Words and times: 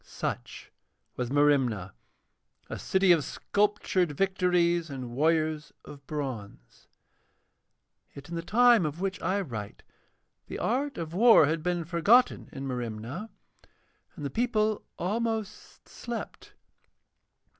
Such 0.03 0.71
was 1.15 1.29
Merimna, 1.29 1.93
a 2.71 2.79
city 2.79 3.11
of 3.11 3.23
sculptured 3.23 4.13
Victories 4.13 4.89
and 4.89 5.11
warriors 5.11 5.73
of 5.85 6.07
bronze. 6.07 6.87
Yet 8.15 8.27
in 8.27 8.33
the 8.33 8.41
time 8.41 8.83
of 8.87 8.99
which 8.99 9.21
I 9.21 9.41
write 9.41 9.83
the 10.47 10.57
art 10.57 10.97
of 10.97 11.13
war 11.13 11.45
had 11.45 11.61
been 11.61 11.85
forgotten 11.85 12.49
in 12.51 12.65
Merimna, 12.67 13.29
and 14.15 14.25
the 14.25 14.31
people 14.31 14.83
almost 14.97 15.87
slept. 15.87 16.53